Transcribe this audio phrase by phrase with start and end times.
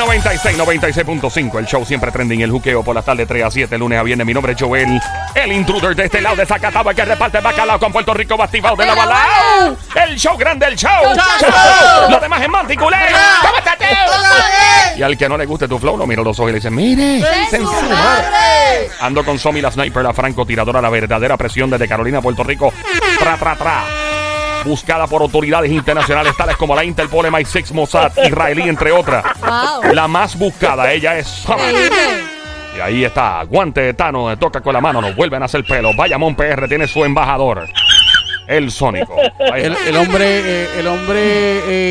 [0.00, 1.58] 96, 96.5.
[1.58, 2.40] El show siempre trending.
[2.40, 4.26] El juqueo por las tardes 3 a 7, lunes a viernes.
[4.26, 5.00] Mi nombre es Joel,
[5.34, 8.76] el intruder de este lado de Zacatau, el que reparte bacalao con Puerto Rico, bastivado
[8.76, 9.76] de la balao.
[9.94, 10.90] El show grande, el show.
[12.08, 12.96] Lo demás es manticulé.
[13.42, 13.84] ¿Cómo estás, tú?
[14.96, 16.70] Y al que no le guste tu flow, lo miro los ojos y le dice,
[16.70, 17.22] mire.
[19.00, 22.72] Ando con Somi la sniper, la francotiradora, la verdadera presión desde Carolina, Puerto Rico.
[23.18, 24.09] Tra, tra, tra.
[24.64, 29.24] Buscada por autoridades internacionales tales como la Interpol, MI6, Mossad, israelí, entre otras.
[29.40, 29.92] Wow.
[29.94, 31.46] La más buscada, ella es.
[32.76, 35.92] Y ahí está, guante de Tano, toca con la mano, nos vuelven a hacer pelo.
[35.94, 37.68] Bayamón PR tiene su embajador,
[38.50, 39.14] el Sónico.
[39.54, 41.14] El, hombre, eh, el hombre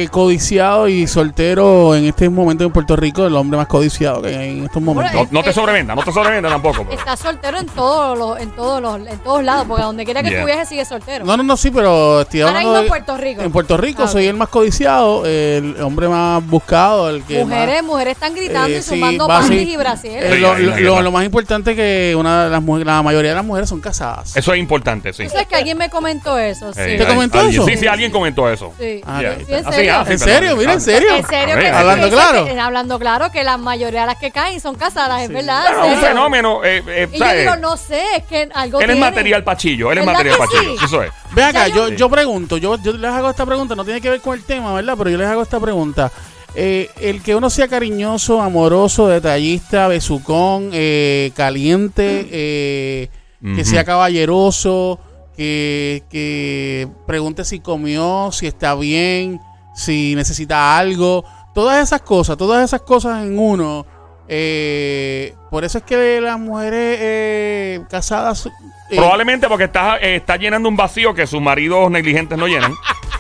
[0.04, 4.36] eh, codiciado y soltero en este momento en Puerto Rico, el hombre más codiciado que
[4.36, 5.14] hay en estos momentos.
[5.14, 6.84] no, no te sobrevenda, no te sobrevenda tampoco.
[6.86, 10.06] pero- Está soltero en todos los, en todos los, en todos lados, porque a donde
[10.06, 10.42] quiera que Yeah.
[10.42, 11.26] tú viajes sigue soltero.
[11.26, 13.42] No, no, no, sí, pero estoy hablando mismo en de- Puerto Rico.
[13.42, 17.76] En Puerto Rico Ah, soy el más codiciado, el hombre más buscado, el que mujeres,
[17.82, 19.72] más- mujeres están gritando Eh, y sí, sumando panties así.
[19.74, 20.24] y brasiles.
[20.24, 23.36] Eh, Sí, lo, lo- más importante es que una de las mujeres, la mayoría de
[23.36, 24.36] las mujeres son casadas.
[24.38, 25.28] Eso es importante, sí.
[25.30, 26.80] Sabes que alguien me comentó eso, sí.
[26.82, 27.66] Eh, ¿Te comentó alguien- eso?
[27.70, 28.74] Sí, sí, alguien comentó eso.
[28.80, 29.02] Sí.
[29.06, 29.38] Ah, Yeah.
[29.40, 29.94] Sí, serio.
[29.98, 30.56] ah, sí, ¿En serio?
[30.56, 30.82] Mira, en ah.
[30.82, 31.16] serio.
[31.16, 32.46] En serio que ver, sí, hablando claro.
[32.46, 35.64] que- hablando claro que la mayoría de las que caen son casadas, es verdad.
[35.68, 36.64] Ah, un fenómeno.
[36.64, 39.10] eh, eh, Y yo digo, no sé, es que algo Él es tiene.
[39.12, 40.78] material pachillo, él es ¿Verdad material pachillo.
[40.80, 40.86] sí?
[40.86, 41.12] Eso es.
[41.32, 44.22] Ve acá, yo, yo- pregunto, yo, yo les hago esta pregunta, no tiene que ver
[44.22, 44.96] con el tema, ¿verdad?
[44.98, 46.12] Pero yo les hago esta pregunta.
[46.56, 53.10] Eh, el que uno sea cariñoso, amoroso, detallista, besucón, eh, caliente, eh,
[53.56, 55.00] que sea caballeroso,
[55.40, 59.40] que, que pregunte si comió, si está bien,
[59.74, 61.24] si necesita algo,
[61.54, 63.86] todas esas cosas, todas esas cosas en uno.
[64.28, 68.48] eh, por eso es que las mujeres eh, casadas...
[68.92, 72.74] eh, Probablemente porque está, eh, está llenando un vacío que sus maridos negligentes no llenan.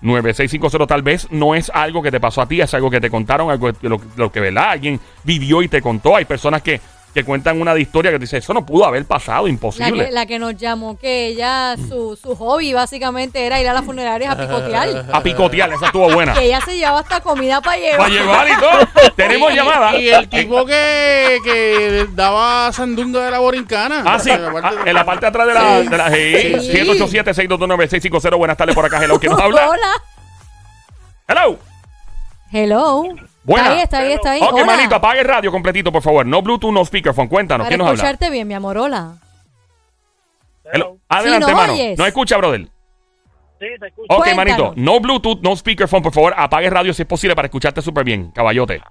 [0.01, 0.87] 787-622-9650.
[0.87, 3.49] Tal vez no es algo que te pasó a ti, es algo que te contaron,
[3.49, 4.71] algo que, lo, lo que ¿verdad?
[4.71, 6.15] alguien vivió y te contó.
[6.15, 6.79] Hay personas que,
[7.13, 10.05] que cuentan una de historia que dice, eso no pudo haber pasado, La imposible.
[10.05, 13.83] que, la que nos llamó que ella, su, su hobby básicamente era ir a las
[13.83, 15.05] funerarias a picotear.
[15.13, 16.33] A picotear, esa estuvo buena.
[16.33, 17.97] que ella se llevaba hasta comida para llevar.
[17.97, 19.11] Para llevar y todo.
[19.15, 19.97] Tenemos llamada.
[19.99, 24.03] Y el tipo que, que daba sandunga de la borincana.
[24.05, 24.29] Ah, sí.
[24.29, 25.79] En la parte Ah, de- en la parte de atrás de la.
[25.81, 26.09] De la
[26.61, 26.71] sí.
[26.71, 26.77] Sí.
[26.77, 28.37] 787-622-9650.
[28.37, 29.03] Buenas tardes por acá.
[29.03, 29.67] Hello, ¿quién nos habla?
[29.69, 29.91] Hola.
[31.27, 31.59] Hello.
[32.51, 33.03] Hello.
[33.49, 33.67] Buena.
[33.67, 34.41] Está ahí, está ahí, está ahí.
[34.41, 34.65] Ok, Hola.
[34.65, 36.25] manito, apague el radio completito, por favor.
[36.25, 37.27] No Bluetooth, no speakerphone.
[37.27, 37.95] Cuéntanos, Para ¿quién nos habla?
[38.03, 39.15] escucharte bien, mi amor, hola.
[40.71, 40.97] Hello.
[41.09, 41.97] Adelante, Sí, ¿nos oyes?
[41.99, 42.61] No escucha, brother.
[43.59, 44.07] Sí, te escucho.
[44.13, 44.35] Ok, Cuéntanos.
[44.37, 44.73] manito.
[44.77, 46.33] No Bluetooth, no speakerphone, por favor.
[46.37, 48.81] Apague el radio si es posible para escucharte súper bien, caballote.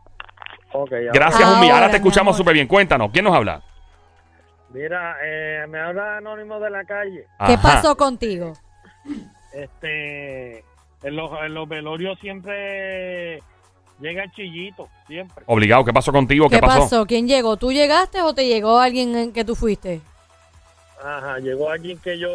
[0.72, 1.12] Ok, ya.
[1.12, 1.72] Gracias, un millón.
[1.74, 2.38] Ahora, Ahora te escuchamos amor.
[2.38, 2.66] súper bien.
[2.66, 3.62] Cuéntanos, ¿quién nos habla?
[4.70, 7.24] Mira, eh, me habla Anónimo de la calle.
[7.46, 7.62] ¿Qué Ajá.
[7.62, 8.52] pasó contigo?
[9.54, 10.58] Este,
[11.02, 13.42] en los, en los velorios siempre
[14.00, 15.44] llega el chillito, siempre.
[15.46, 16.48] Obligado, ¿qué pasó contigo?
[16.48, 17.06] ¿Qué, ¿Qué pasó?
[17.06, 17.56] ¿Quién llegó?
[17.56, 20.00] ¿Tú llegaste o te llegó alguien en que tú fuiste?
[21.02, 22.28] Ajá, llegó alguien que yo...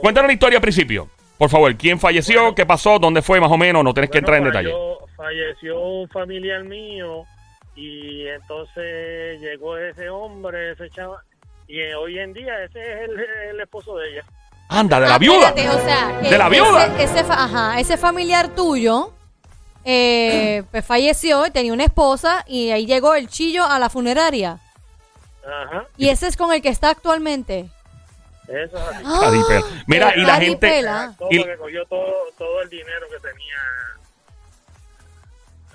[0.00, 1.08] Cuéntanos la historia al principio.
[1.38, 2.40] Por favor, ¿quién falleció?
[2.40, 2.54] Bueno.
[2.54, 2.98] ¿Qué pasó?
[2.98, 3.40] ¿Dónde fue?
[3.40, 3.82] Más o menos.
[3.84, 4.72] No tienes que entrar en detalle.
[5.16, 7.24] falleció- un familiar mío
[7.74, 11.18] y entonces llegó ese hombre, ese chaval,
[11.68, 13.20] y hoy en día ese es el,
[13.50, 14.24] el esposo de ella.
[14.68, 15.48] Anda, de la Ah, viuda.
[15.48, 16.86] espérate, o sea, que ¿De la viuda?
[16.98, 19.12] Ese, ajá, ese familiar tuyo
[19.88, 24.58] eh, pues falleció y tenía una esposa y ahí llegó el chillo a la funeraria.
[25.46, 27.70] Ajá, Y ese es con el que está actualmente.
[28.48, 29.04] eso es así.
[29.04, 29.84] Caripela.
[29.86, 31.14] Mira, y la gente- caripela.
[31.16, 33.56] Todo Y- porque cogió todo, todo el dinero que tenía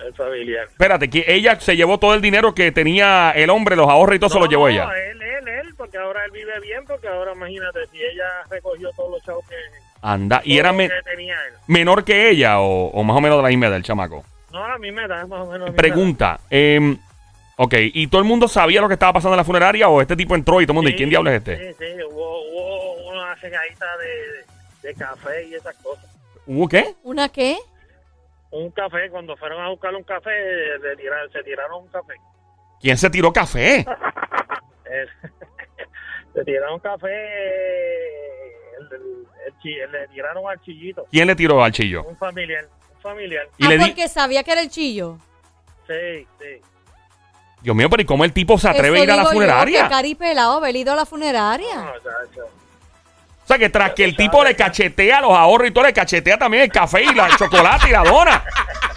[0.07, 0.67] el familiar.
[0.67, 4.19] Espérate, que ella se llevó todo el dinero que tenía el hombre, los ahorros y
[4.19, 4.85] todo se lo llevó ella.
[4.87, 8.89] No, él, él, él, porque ahora él vive bien, porque ahora imagínate, si ella recogió
[8.95, 9.55] todos los chavos que,
[10.01, 11.53] Anda, y era lo me- que tenía él.
[11.67, 14.23] menor que ella o, o más o menos de la misma edad, el chamaco.
[14.51, 15.69] No, a mí me da más o menos.
[15.69, 16.97] a Pregunta, eh,
[17.57, 20.15] ok, ¿y todo el mundo sabía lo que estaba pasando en la funeraria o este
[20.15, 20.93] tipo entró y todo el mundo, da.
[20.95, 21.57] ¿y quién Sí, diablo es este?
[21.57, 26.05] Sí, sí, hubo, hubo una cegadita de, de café y esas cosas.
[26.47, 26.95] ¿Hubo qué?
[27.03, 27.57] ¿Una qué?
[28.49, 30.29] Un café, cuando fueron a buscar un café,
[30.83, 32.13] le tiraron, se tiraron un café.
[32.81, 33.85] ¿Quién se tiró café?
[34.93, 35.05] Eh,
[36.33, 37.07] se tiraron café,
[38.89, 42.03] el, le tiraron al chillito, ¿Quién le tiró al chillo?
[42.03, 43.47] un familiar, un familiar.
[43.57, 45.17] Y ah, le di- porque sabía que era el chillo.
[45.87, 46.61] Sí, sí.
[47.61, 49.33] Dios mío, pero ¿y cómo el tipo se atreve Eso a ir a la digo
[49.33, 49.83] yo, funeraria?
[49.83, 51.75] que caripelado haber ido a la funeraria.
[51.75, 52.49] No, chacho.
[53.43, 56.37] O sea, que tras que el tipo le cachetea los ahorros y todo, le cachetea
[56.37, 58.43] también el café y la el chocolate y la dona.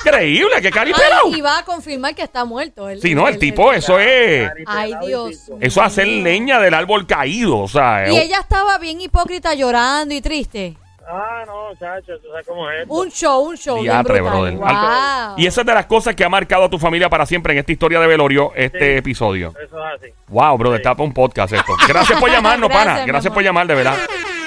[0.04, 1.22] Increíble, qué caripelado.
[1.26, 2.88] Ay, y va a confirmar que está muerto.
[2.88, 4.48] El, Sí, no, el tipo, eso es...
[4.66, 8.06] Ay, Dios Eso es hacer leña del árbol caído, o sea...
[8.12, 10.76] Y ella estaba bien hipócrita, llorando y triste.
[11.06, 12.82] Ah, no, chacho, tú sabes cómo es.
[12.82, 12.94] esto.
[12.94, 13.74] Un show, un show.
[13.80, 14.56] bien Diatre, brutal.
[14.56, 14.56] brother.
[14.56, 15.34] Wow.
[15.38, 17.58] Y esa es de las cosas que ha marcado a tu familia para siempre en
[17.58, 18.98] esta historia de velorio, este Sí.
[18.98, 19.52] episodio.
[19.62, 20.12] Eso es así.
[20.28, 20.82] Wow, brother, Sí.
[20.82, 21.74] está para un podcast esto.
[21.88, 23.00] Gracias por llamarnos, Gracias, pana.
[23.02, 23.34] mi Gracias amor.
[23.34, 23.96] por llamar, de verdad.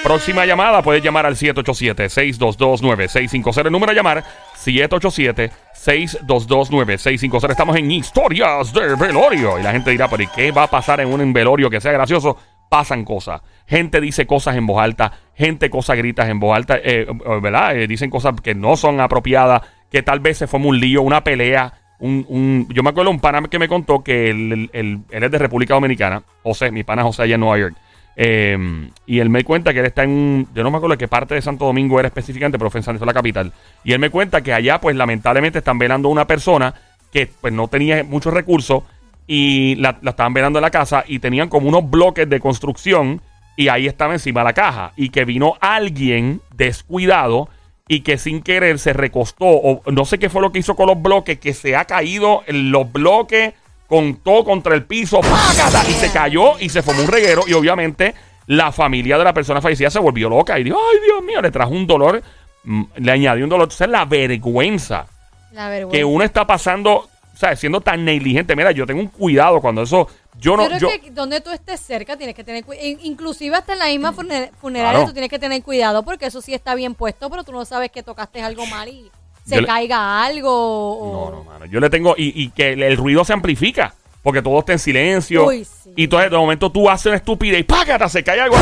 [0.02, 3.66] Próxima llamada, puedes llamar al 787-622-9650.
[3.66, 4.24] El número a llamar,
[4.56, 7.50] 787-622-9650.
[7.50, 9.58] Estamos en historias de velorio.
[9.58, 11.92] Y la gente dirá, pero ¿y qué va a pasar en un velorio que sea
[11.92, 12.38] gracioso?
[12.70, 13.42] Pasan cosas.
[13.66, 15.12] Gente dice cosas en voz alta.
[15.34, 16.76] Gente cosas gritas en voz alta.
[16.76, 17.76] eh, eh, ¿Verdad?
[17.76, 19.60] Eh, dicen cosas que no son apropiadas.
[19.90, 21.72] Que tal vez se forma un lío, una pelea.
[22.00, 25.30] Un, un- yo me acuerdo un pana que me contó que él- él- él es
[25.30, 26.22] de República Dominicana.
[26.44, 27.74] José, mi pana José allá en Nueva York.
[28.20, 31.06] Eh, y él me cuenta que él está en yo no me acuerdo de qué
[31.06, 33.52] parte de Santo Domingo era específicamente, pero fue en la capital.
[33.84, 36.74] Y él me cuenta que allá, pues lamentablemente están velando a una persona
[37.12, 38.82] que pues no tenía muchos recursos
[39.28, 43.22] y la, la estaban velando en la casa y tenían como unos bloques de construcción
[43.56, 47.48] y ahí estaba encima la caja y que vino alguien descuidado
[47.86, 50.88] y que sin querer se recostó o no sé qué fue lo que hizo con
[50.88, 53.54] los bloques que se ha caído en los bloques
[53.88, 55.82] con todo contra el piso ¡págata!
[55.88, 58.14] y se cayó y se formó un reguero y obviamente
[58.46, 61.50] la familia de la persona fallecida se volvió loca y dijo ay Dios mío le
[61.50, 62.22] trajo un dolor
[62.64, 65.06] mm, le añadió un dolor entonces la vergüenza
[65.52, 65.96] La vergüenza.
[65.98, 67.08] que uno está pasando, o
[67.40, 68.54] sea, siendo tan negligente.
[68.56, 70.08] Mira, yo tengo un cuidado cuando eso,
[70.38, 72.86] yo no, Pero yo, que donde tú estés cerca tienes que tener cuidado.
[73.02, 75.06] Inclusive hasta en la misma funer- funeraria Claro.
[75.06, 77.90] tú tienes que tener cuidado porque eso sí está bien puesto, pero tú no sabes
[77.90, 79.10] que tocaste algo mal y
[79.48, 80.50] se le- caiga algo.
[80.50, 83.94] o- no, no, mano, yo le tengo, y, y que el, el ruido se amplifica,
[84.22, 85.92] porque todo está en silencio, Uy, sí.
[85.96, 88.08] y entonces de momento tú haces una estupidez y ¡págata!
[88.08, 88.56] Se cae algo,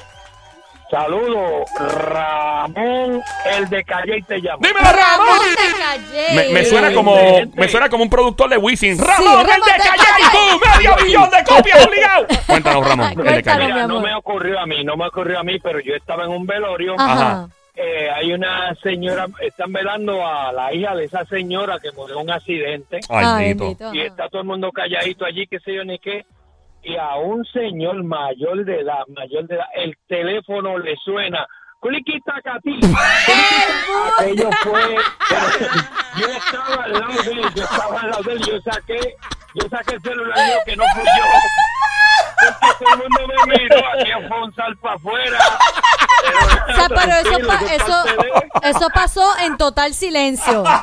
[0.90, 4.58] Saludos, Ramón, el de Calle y te llamo.
[4.60, 5.28] ¡Dímelo, Ramón!
[5.28, 6.36] Ramón de Calle.
[6.36, 7.16] Me, me suena como
[7.54, 8.98] me suena como un productor de Wisin.
[8.98, 10.78] Ramón, Ramón el de de Calle.
[10.78, 12.26] ¡Medio millón de copias obligado!
[12.48, 13.44] Cuéntanos, Ramón, el de.
[13.44, 13.66] Calle.
[13.66, 16.32] Mira, no me ocurrió a mí, no me ocurrió a mí, pero yo estaba en
[16.32, 16.96] un velorio.
[16.98, 17.48] Ajá.
[17.82, 22.24] Eh, hay una señora, están velando a la hija de esa señora que murió en
[22.24, 23.00] un accidente.
[23.08, 23.94] Ay, Ay, bendito.
[23.94, 26.26] Y está todo el mundo calladito allí, qué sé yo ni qué.
[26.84, 31.48] Y a un señor mayor de edad, mayor de edad, el teléfono le suena.
[31.80, 32.82] Culiquita Cati.
[34.20, 34.82] Aquello fue.
[36.20, 39.16] Yo estaba al lado de él, yo estaba al lado de él, yo saqué,
[39.54, 42.50] yo saqué el celular mío que no fui yo.
[42.60, 45.38] Porque todo el mundo me miró, aquí fue un sal para afuera.
[46.86, 47.48] O sea, pero eso,
[48.88, 50.64] pa- pasó en total silencio.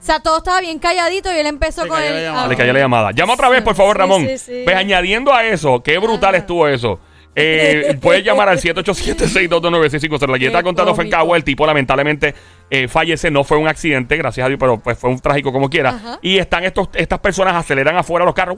[0.00, 2.28] O sea, todo estaba bien calladito y él empezó con el...
[2.28, 3.10] ah, Le cayó la llamada.
[3.10, 4.26] Llama otra vez, por favor, Sí, Ramón.
[4.28, 4.60] sí, sí.
[4.64, 7.00] Pues añadiendo a eso, qué brutal estuvo eso.
[7.34, 10.28] Eh, puedes llamar al 787-622-9650.
[10.30, 11.10] La que está contando fue en.
[11.10, 11.36] Cagua.
[11.36, 12.32] El tipo lamentablemente
[12.70, 13.30] eh, fallece.
[13.32, 15.90] No fue un accidente, gracias a Dios, pero pues fue un trágico como quiera.
[15.90, 16.18] Ajá.
[16.22, 18.56] Y están estos, estas personas aceleran afuera los carros.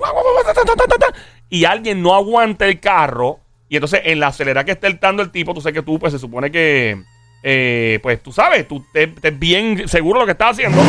[1.49, 3.41] y alguien no aguanta el carro.
[3.71, 6.13] Y entonces en la acelera que está dando el tipo, tú sabes que tú, pues
[6.13, 7.05] se supone que,
[7.45, 10.83] eh, pues tú sabes, tú te bien seguro de lo que estás haciendo.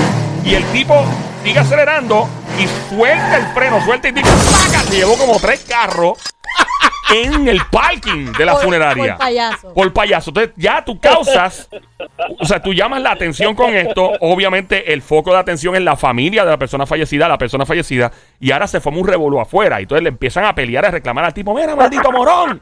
[0.43, 1.05] Y el tipo
[1.43, 2.27] sigue acelerando
[2.59, 4.81] y suelta el freno, suelta y dice, ¡saca!
[4.81, 6.17] Se llevó como tres carros
[7.13, 9.13] en el parking de la Por- funeraria.
[9.15, 9.74] por payaso.
[9.74, 10.30] Por payaso.
[10.32, 11.70] Entonces ya tú causas,
[12.39, 14.12] o sea, tú llamas la atención con esto.
[14.22, 18.12] Obviamente el foco de atención es la familia de la persona fallecida, la persona fallecida.
[18.39, 19.80] Y ahora se forma un revolú afuera.
[19.80, 22.60] Y entonces le empiezan a pelear, a reclamar al tipo, mira, maldito morón.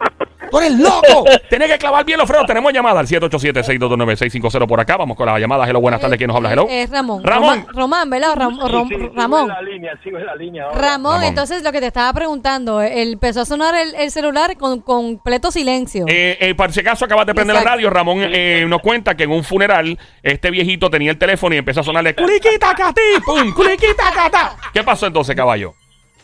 [0.51, 1.25] Tú eres loco.
[1.50, 2.46] Tienes que clavar bien los frenos.
[2.48, 4.98] Tenemos llamada al 787-622-9650 por acá.
[4.98, 5.68] Vamos con la llamada.
[5.68, 6.18] Hello, buenas tardes.
[6.18, 6.51] ¿Quién nos habla?
[6.53, 6.68] Hello.
[6.70, 7.24] Eh, Es Ramón.
[7.24, 7.68] Ramón.
[7.74, 8.36] Román, ¿verdad?
[8.36, 9.41] Ram- Sí, sí, sigo Ramón.
[9.44, 10.77] en la línea, sigo en la línea ahora.
[10.82, 11.24] Ramón, Ramón.
[11.27, 15.51] entonces lo que te estaba preguntando, él empezó a sonar el, el celular con completo
[15.51, 16.06] silencio.
[16.08, 17.75] Eh, eh, por si acaso acabas de prender la Exacto.
[17.77, 21.58] radio, Ramón eh, nos cuenta que en un funeral este viejito tenía el teléfono y
[21.60, 24.56] empezó a sonarle culiquita catí, pum, culiquita catá.
[24.74, 25.74] ¿Qué pasó entonces, caballo?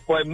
[0.06, 0.26] Pues,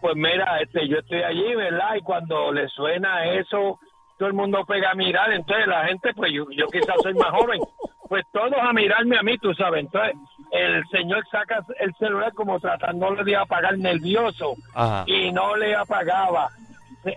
[0.00, 1.94] pues mira, este, yo estoy allí, ¿verdad?
[1.96, 3.78] Y cuando le suena eso,
[4.18, 5.32] todo el mundo pega a mirar.
[5.32, 7.60] Entonces la gente, pues yo, yo quizás soy más joven,
[8.08, 9.84] pues todos a mirarme a mí, tú sabes.
[9.84, 10.14] Entonces
[10.52, 15.04] el señor saca el celular como tratándole de apagar nervioso Ajá.
[15.06, 16.50] y no le apagaba.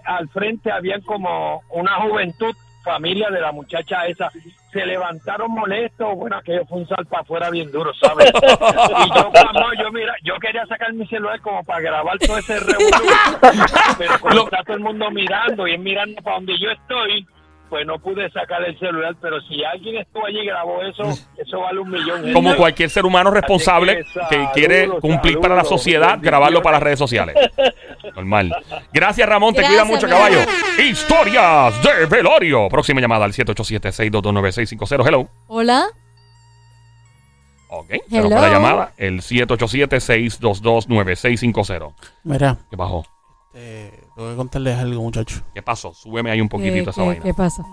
[0.06, 4.32] Al frente habían como una juventud, familia de la muchacha esa.
[4.72, 8.32] Se levantaron molestos, bueno, aquello fue un sal para afuera bien duro, ¿sabes?
[9.06, 12.60] y yo, cuando yo, mira, yo quería sacar mi celular como para grabar todo ese
[12.60, 13.08] revolú,
[13.98, 17.26] pero como Lo- está todo el mundo mirando y es mirando para donde yo estoy,
[17.70, 21.04] pues no pude sacar el celular, pero si alguien estuvo allí y grabó eso,
[21.38, 22.34] eso vale un millón.
[22.34, 27.00] Como cualquier ser humano responsable que quiere cumplir para la sociedad, grabarlo para las redes
[27.00, 27.36] sociales.
[28.16, 28.54] Normal.
[28.92, 29.54] Gracias, Ramón.
[29.54, 30.40] Te Gracias, cuida mucho, caballo.
[30.82, 32.68] Historias de velorio.
[32.70, 35.08] Próxima llamada al 787-622-9650.
[35.08, 35.28] Hello.
[35.48, 35.86] Hola.
[37.70, 37.90] Ok.
[37.90, 38.42] Se nos fue Hello.
[38.42, 38.94] la llamada.
[38.98, 41.94] El 787-622-9650.
[42.24, 43.06] Mira, ¿Qué bajó?
[43.54, 45.42] eh, tengo que contarles algo, muchachos.
[45.54, 45.94] ¿Qué pasó?
[45.94, 47.24] Súbeme ahí un ¿Qué, poquitito esa qué- vaina.
[47.24, 47.64] qué pasa?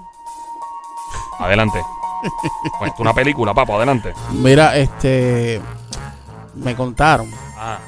[1.40, 1.80] Adelante.
[2.78, 4.12] Pues, una película, papo, adelante.
[4.30, 5.60] Mira, este.
[6.54, 7.30] Me contaron.
[7.56, 7.78] Ah,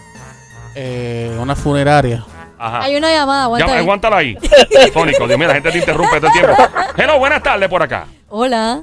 [0.75, 2.25] Eh, una funeraria.
[2.59, 2.83] ajá.
[2.83, 3.83] Hay una llamada, aguanta Llama, ahí.
[3.85, 4.39] aguántala ahí.
[4.93, 6.55] Sónico, Dios mío, la gente te interrumpe todo el tiempo.
[6.97, 8.07] Hello, buenas tardes por acá.
[8.29, 8.83] Hola.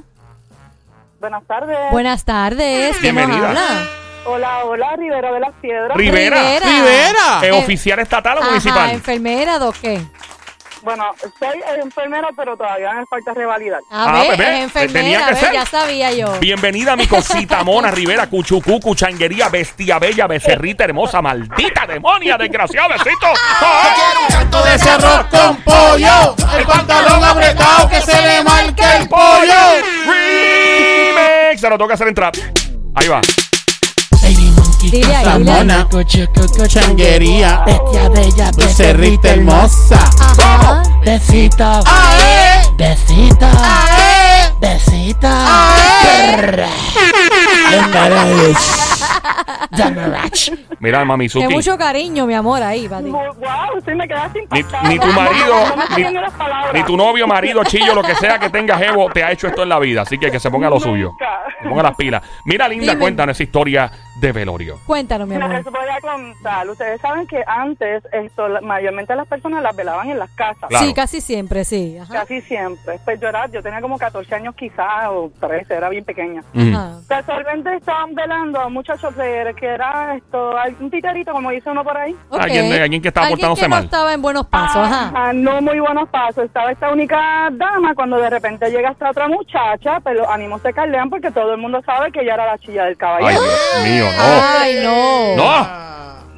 [1.20, 1.78] Buenas tardes.
[1.92, 2.96] Buenas tardes.
[2.98, 3.48] ¿Quién nos Bienvenida.
[3.50, 3.88] habla?
[4.26, 5.96] Hola, hola, Rivera de las Piedras.
[5.96, 6.36] Rivera.
[6.58, 7.38] ¡Rivera!
[7.42, 8.90] ¿Es Eh, oficial estatal o Ajá, municipal?
[8.90, 10.00] enfermera, ¿do qué?
[10.82, 11.04] Bueno,
[11.40, 13.80] soy enfermera, pero todavía me falta revalidar.
[13.90, 15.52] A Ah, ver, pues ve, es tenía enfermera, que a ver, ser.
[15.52, 16.38] ya sabía yo.
[16.38, 22.88] Bienvenida a mi cosita mona, Rivera, cuchucú, cuchanguería, bestia bella, becerrita hermosa, maldita demonia, desgraciada,
[22.88, 23.26] besito.
[23.60, 23.94] ¡Ah!
[24.28, 26.36] canto de cerro con pollo.
[26.56, 29.82] El pantalón apretado que se le marque el pollo.
[30.06, 31.60] Remix.
[31.60, 32.32] Se lo toca hacer entrar.
[32.94, 33.20] Ahí va.
[35.44, 35.86] Mona.
[36.68, 37.62] Changuería.
[37.66, 39.98] Bestia bella, Becerrita hermosa.
[40.20, 40.82] Ajá.
[41.04, 42.62] Besita, ¡Ae!
[42.76, 44.52] besita, ¡Ae!
[44.60, 45.74] besita.
[45.74, 46.66] ¡Ae!
[49.70, 50.50] Damarach.
[50.80, 51.48] Mira, De Mamizuki.
[51.48, 53.10] mucho cariño, mi amor, ahí, para ti.
[53.10, 53.22] Wow,
[53.76, 54.88] usted me quedaste Ni, impactada.
[54.88, 55.54] ni tu marido,
[55.96, 59.46] ni, ni tu novio, marido, chillo, lo que sea que tenga Jevo, te ha hecho
[59.48, 60.02] esto en la vida.
[60.02, 61.10] Así que que se ponga lo suyo.
[61.10, 61.26] Nunca.
[61.62, 62.22] Se ponga las pilas.
[62.44, 62.98] Mira, linda, Dime.
[63.00, 63.90] cuéntanos esa historia
[64.20, 64.78] de velorio.
[64.86, 65.54] Cuéntanos, mi amor.
[65.56, 66.68] eso voy a contar.
[66.68, 70.68] Ustedes saben que antes, esto, la- mayormente las personas las velaban en las casas.
[70.68, 70.86] Claro.
[70.86, 71.98] Sí, casi siempre, sí.
[72.00, 72.12] Ajá.
[72.14, 72.98] Casi siempre.
[73.04, 76.42] Pues yo, era, yo tenía como 14 años quizás, o 13, era bien pequeña.
[76.54, 76.98] Ajá.
[77.08, 81.84] Casualmente estaban velando a un muchacho que, que era esto, un titerito, como dice uno
[81.84, 82.16] por ahí.
[82.30, 82.40] Ok.
[82.40, 83.84] Alguien- alguien que estaba portándose que no mal.
[83.84, 85.08] estaba en buenos pasos, ajá.
[85.08, 86.44] Ajá, no muy buenos pasos.
[86.44, 90.72] Estaba esta única dama cuando de repente llega esta otra muchacha, pero los ánimos se
[90.72, 93.40] caldean porque todo el mundo sabe que ella era la chilla del Ay, caballero.
[93.42, 94.58] Dios mío, no.
[94.58, 95.36] Ay, no.
[95.36, 95.86] No.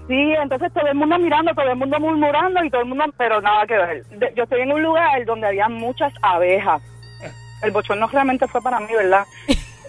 [0.09, 3.41] Sí, entonces todo el mundo mirando, todo el mundo murmurando y todo el mundo, pero
[3.43, 4.05] nada que ver.
[4.07, 6.81] De- yo estoy en un lugar donde había muchas abejas.
[7.63, 9.25] El bochorno realmente fue para mí, ¿verdad?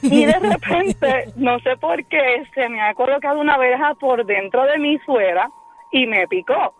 [0.01, 4.63] Y de repente, no sé por qué, se me ha colocado una abeja por dentro
[4.65, 5.49] de mi suera
[5.91, 6.73] y me picó.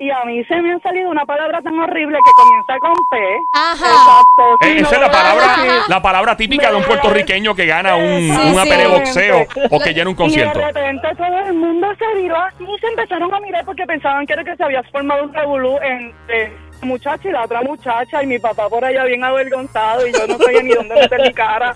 [0.00, 3.16] Y a mí se me ha salido una palabra tan horrible que comienza con P.
[3.52, 3.86] Ajá.
[3.86, 4.54] Exacto.
[4.60, 7.66] Eh, sí, esa no es la a palabra, la palabra típica de un puertorriqueño que
[7.66, 8.70] gana un, Sí, una sí.
[8.70, 10.56] pelea de boxeo o que llena un concierto.
[10.56, 13.84] Y de repente todo el mundo se viró así y se empezaron a mirar porque
[13.86, 17.62] pensaban que era que se había formado un revolú entre la muchacha y la otra
[17.62, 21.22] muchacha y mi papá por allá bien avergonzado y yo no sabía ni dónde meter
[21.22, 21.74] mi cara.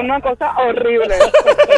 [0.00, 1.16] Una cosa horrible.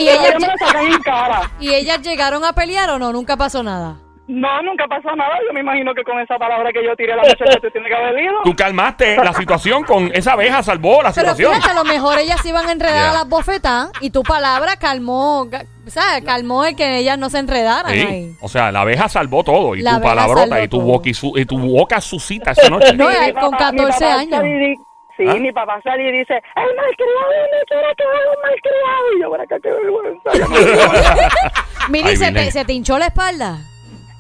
[0.01, 1.41] Y ella- Todavía me la sacan en cara.
[1.59, 3.11] ¿Y ellas llegaron a pelear o no?
[3.11, 3.97] Nunca pasó nada.
[4.29, 5.31] No, nunca pasó nada.
[5.47, 7.95] Yo me imagino que con esa palabra que yo tiré la muchacha se tiene que
[7.95, 8.35] haber ido.
[8.45, 11.55] Tú calmaste la situación con esa abeja, salvó la Pero situación.
[11.55, 13.11] fíjate, a lo mejor ellas se iban a enredar Yeah.
[13.11, 16.23] a las bofetas y tu palabra calmó, ga- ¿sabes?
[16.27, 18.01] Calmó el que ellas no se enredaran Sí.
[18.01, 18.37] ahí.
[18.43, 19.75] O sea, la abeja salvó todo.
[19.75, 20.87] Y La tu abeja palabrota salvó y tu, todo.
[20.87, 22.93] boca, y, su- y tu boca suscita esa noche.
[22.95, 24.31] No, eh, con papá- mi 14 papá años.
[24.37, 24.77] sale y di-
[25.17, 25.35] Sí, ¿Ah?
[25.35, 29.17] mi papá sale y dice, el malcriado me quiere que haga un malcriado.
[29.17, 30.31] Y yo, por acá, qué vergüenza.
[31.89, 33.59] Mira, Ay, ¿y se te, se te hinchó la espalda?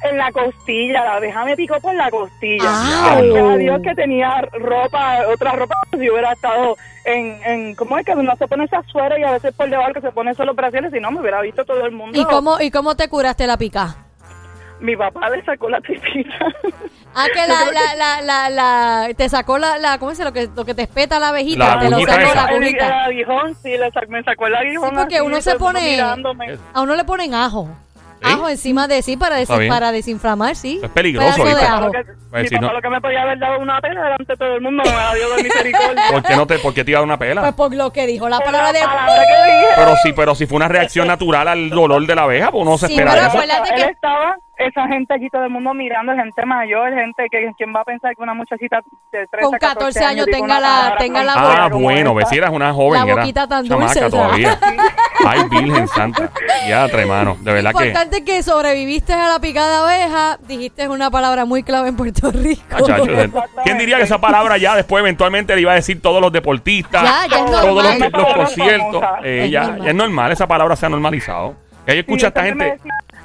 [0.02, 2.64] En la costilla, la abeja me picó por la costilla.
[2.66, 3.18] Ah.
[3.20, 8.04] Gracias a Dios que tenía ropa, otra ropa, si hubiera estado en, en ¿cómo es
[8.06, 10.52] que uno se pone esa suera y a veces por debajo que se pone solo
[10.52, 12.18] operaciones, si no me hubiera visto todo el mundo.
[12.20, 13.96] ¿Y cómo, ¿Y cómo te curaste la pica?
[14.80, 16.38] Mi papá le sacó la tripita.
[17.12, 20.48] Ah, que la, la, la, la, la- te sacó la, la ¿cómo se lo que,
[20.54, 21.74] lo que te espeta la abejita?
[21.74, 22.34] La te lo sacó esa.
[22.34, 23.04] la el, el agujita.
[23.06, 24.90] aguijón, sí, le me sacó el aguijón.
[24.90, 26.56] Sí, porque así, uno se el pone- mirándome.
[26.72, 27.68] A uno le ponen ajo.
[28.22, 28.32] ¿Sí?
[28.32, 29.72] Ajo encima de sí para, des- Está bien.
[29.72, 30.76] para desinflamar, sí.
[30.78, 31.66] Eso es peligroso, Pedazo de ¿viste?
[31.66, 31.84] ajo.
[31.86, 34.02] Lo que- Pues mi si papá no- lo que me podía haber dado una pena
[34.04, 36.02] delante de todo el mundo, me la dio de misericordia.
[36.12, 37.40] ¿Por qué, no te, ¿Por qué te iba a dar una pela?
[37.42, 38.80] Pues por lo que dijo la palabra de...
[38.80, 39.66] la palabra que dije.
[39.76, 42.76] Pero sí, pero si fue una reacción natural al dolor de la abeja, pues uno
[42.76, 43.36] se Sí, espera pero eso.
[43.38, 47.50] acuérdate Él que- estaba, esa gente aquí, todo el mundo mirando, gente mayor, gente que
[47.56, 48.80] quien va a pensar que una muchachita
[49.12, 51.84] de 13, Con 14 años tenga una la- palabra tenga tan la fea Ah, como
[51.84, 52.14] bueno, esta.
[52.14, 54.58] ves si eras una joven, La era boquita tan chamaca dulce, todavía.
[55.26, 56.30] Ay, Virgen Santa.
[56.68, 57.86] Ya, hermano, de verdad que...
[57.86, 62.30] Importante que sobreviviste a la picada de abeja, dijiste una palabra muy clave en Puerto
[62.30, 62.62] Rico.
[62.70, 63.04] Ah, chacho,
[63.64, 67.02] ¿Quién diría que esa palabra ya después eventualmente le iba a decir todos los deportistas,
[67.02, 69.02] Ya, ya es todos los, conciertos?
[69.24, 69.82] Eh, Es ya, normal.
[69.84, 71.54] ya es normal, esa palabra se ha normalizado.
[71.84, 72.78] Que ahí Sí, escucha a esta gente.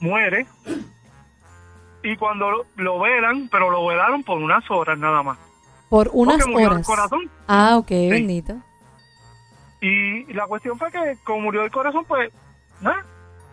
[0.00, 0.46] muere
[2.02, 5.38] y cuando lo, lo velan, pero lo velaron por unas horas nada más.
[5.88, 6.87] Por unas Porque murió del horas.
[6.87, 7.31] corazón.
[7.46, 8.55] Ah, ok, bendito.
[9.81, 12.33] Y la cuestión fue que como murió del corazón, pues,
[12.81, 13.05] nada,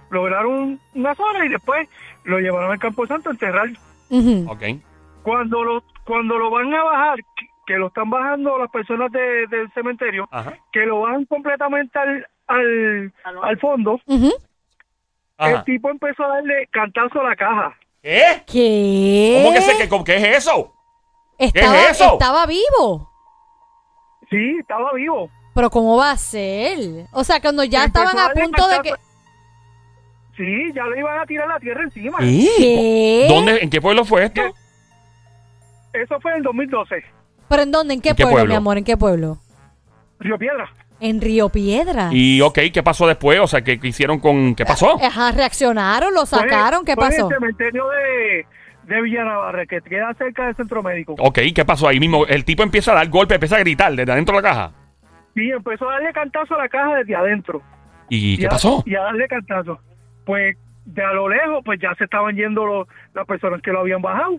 [0.09, 1.87] lo velaron unas horas y después
[2.23, 3.69] lo llevaron al Campo Santo a enterrar.
[4.09, 4.45] Ujú.
[4.49, 4.63] Ok.
[5.23, 7.19] Cuando lo, cuando lo van a bajar,
[7.69, 10.57] que, lo están bajando las personas de- del cementerio, Ajá.
[10.71, 17.29] que lo bajan completamente al, al, al fondo, el tipo empezó a darle cantazo a
[17.29, 17.77] la caja.
[18.01, 18.43] ¿Qué?
[18.45, 19.41] ¿Qué?
[19.43, 20.73] ¿Cómo que sé que, qué es eso?
[21.37, 22.13] Estaba, ¿Qué es eso?
[22.13, 23.09] Estaba vivo.
[24.29, 25.29] Sí, estaba vivo.
[25.55, 27.05] Pero ¿cómo va a ser?
[27.11, 28.93] O sea, cuando ya Empezó estaban a punto de que...
[30.37, 32.17] Sí, ya le iban a tirar la tierra encima.
[32.19, 33.25] ¿Qué?
[33.29, 34.41] ¿Dónde, ¿En qué pueblo fue esto?
[35.93, 37.03] Eso fue en el 2012.
[37.49, 37.93] ¿Pero en dónde?
[37.95, 38.51] ¿En qué, ¿En qué pueblo, pueblo?
[38.53, 38.77] mi amor?
[38.77, 39.37] ¿En qué pueblo?
[40.19, 40.69] Río Piedra.
[40.99, 42.09] En Río Piedra.
[42.11, 43.39] Y ok, ¿qué pasó después?
[43.39, 44.53] O sea, ¿qué, qué hicieron con...?
[44.55, 44.97] ¿Qué pasó?
[45.03, 47.27] Ajá, reaccionaron, lo sacaron, ¿qué Fue en pasó?
[47.29, 48.45] el cementerio de,
[48.95, 51.15] de que queda cerca del centro médico.
[51.19, 52.25] Ok, ¿qué pasó ahí mismo?
[52.25, 54.71] El tipo empieza a dar golpe, empieza a gritar desde adentro de la caja.
[55.35, 57.61] Sí, empezó a darle cantazo a la caja desde adentro.
[58.09, 58.83] ¿Y qué a- pasó?
[58.85, 59.79] Y a darle cantazo.
[60.25, 63.79] Pues de a lo lejos, pues ya se estaban yendo los- las personas que lo
[63.81, 64.37] habían bajado.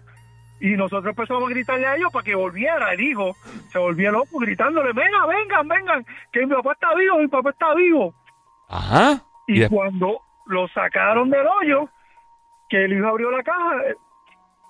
[0.60, 3.34] Y nosotros empezamos a gritarle a ellos para que volviera el hijo.
[3.72, 7.74] Se volvía loco gritándole, venga, vengan, vengan, que mi papá está vivo, mi papá está
[7.74, 8.14] vivo.
[8.68, 9.22] Ajá.
[9.46, 11.88] Y, cuando lo sacaron del hoyo,
[12.68, 13.96] que el hijo abrió la caja, el,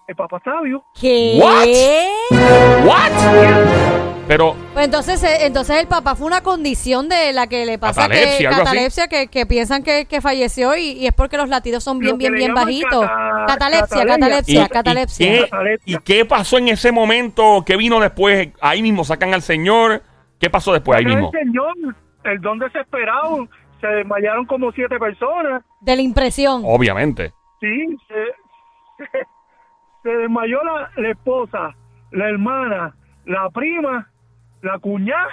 [0.06, 0.84] el papá estaba vivo.
[0.98, 1.38] ¿Qué?
[1.40, 2.86] What?
[2.86, 4.09] ¿What?
[4.30, 8.02] Pero Pues entonces, eh, entonces el papá fue una condición de la que le pasa
[8.02, 8.64] Catalepsia, que, algo así.
[8.64, 12.16] catalepsia que, que piensan que, que falleció y, y es porque los latidos son bien,
[12.16, 13.00] bien, bien bajitos.
[13.00, 14.06] cata- catalepsia, catalepsia.
[14.06, 15.26] catalepsia, ¿Y, catalepsia.
[15.26, 15.96] y qué, Catalepsia.
[15.96, 17.64] ¿Y qué pasó en ese momento?
[17.66, 18.50] ¿Qué vino después?
[18.60, 20.04] Ahí mismo sacan al señor.
[20.38, 21.32] ¿Qué pasó después ahí mismo?
[21.34, 21.74] El señor,
[22.22, 23.48] el don desesperado,
[23.80, 25.64] se desmayaron como siete personas.
[25.80, 26.62] De la impresión.
[26.64, 27.32] Obviamente.
[27.60, 29.04] Sí, se,
[30.04, 31.74] se desmayó la, la esposa,
[32.12, 32.94] la hermana,
[33.26, 34.09] la prima,
[34.62, 35.28] la cuñada.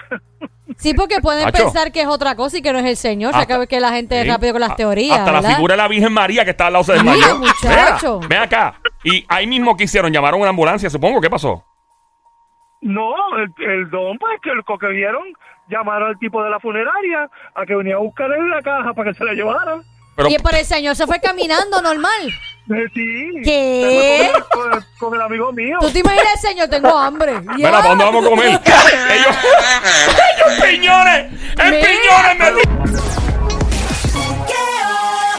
[0.78, 3.30] Sí, porque pueden pensar que es otra cosa y que no es el Señor.
[3.30, 5.20] O sea, Hasta- que, la gente es rápido con las A- teorías.
[5.20, 7.38] Hasta la figura de la Virgen María que está al lado se desmayó.
[7.40, 8.20] muchacho.
[8.30, 8.76] Ven acá.
[9.04, 11.20] Y ahí mismo que hicieron, llamaron a una ambulancia, supongo.
[11.22, 11.64] ¿Qué pasó?
[12.82, 15.24] No, el, el don, pues, que lo que vieron,
[15.68, 19.12] llamaron al tipo de la funeraria a que venía a buscar en la caja para
[19.12, 19.82] que se la llevaran.
[20.18, 22.22] Pero, Y por el Señor se fue caminando normal.
[22.94, 23.32] Sí.
[23.46, 24.30] ¿Qué?
[25.00, 25.78] Con, el amigo mío.
[25.80, 26.68] ¿Tú te imaginas el Señor?
[26.68, 27.40] Tengo hambre.
[27.56, 28.48] Mira, ¿para dónde vamos a comer?
[29.14, 29.36] Ellos.
[30.36, 31.32] ¡Ellos piñones!
[31.60, 31.88] ¡En Mira.
[31.88, 32.56] piñones!
[32.92, 33.07] me-